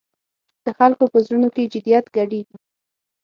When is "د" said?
0.65-0.67